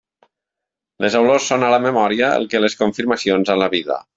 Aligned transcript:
Les 1.05 1.17
olors 1.19 1.45
són 1.53 1.65
a 1.67 1.71
la 1.73 1.81
memòria 1.85 2.33
el 2.41 2.51
que 2.55 2.65
les 2.65 2.79
confirmacions 2.83 3.57
a 3.57 3.63
la 3.65 3.73
vida. 3.79 4.05